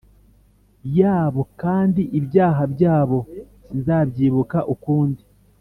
Yabo 0.99 1.41
kandi 1.61 2.01
ibyaha 2.19 2.63
byabo 2.73 3.17
sinzabyibuka 3.65 4.57
ukundi 4.73 5.21